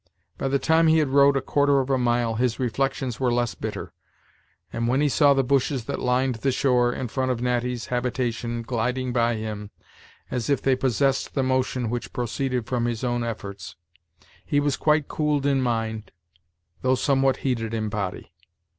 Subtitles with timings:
[0.35, 3.53] By the time he had rowed a quarter of a mile, his reflections were less
[3.53, 3.93] bitter;
[4.73, 8.63] and when he saw the bushes that lined the shore in front of Natty's habitation
[8.63, 9.69] gliding by him,
[10.31, 13.75] as if they possessed the motion which proceeded from his own efforts,
[14.43, 16.11] he was quite cooled in mind,
[16.81, 18.33] though somewhat heated in body.